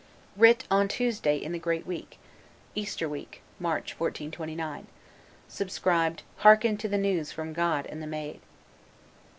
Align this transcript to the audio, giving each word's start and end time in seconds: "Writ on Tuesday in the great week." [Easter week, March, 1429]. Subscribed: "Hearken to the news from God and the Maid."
"Writ 0.35 0.63
on 0.71 0.87
Tuesday 0.87 1.37
in 1.37 1.51
the 1.51 1.59
great 1.59 1.85
week." 1.85 2.17
[Easter 2.73 3.07
week, 3.07 3.43
March, 3.59 3.93
1429]. 3.99 4.85
Subscribed: 5.47 6.23
"Hearken 6.37 6.75
to 6.77 6.87
the 6.87 6.97
news 6.97 7.31
from 7.31 7.53
God 7.53 7.85
and 7.85 8.01
the 8.01 8.07
Maid." 8.07 8.39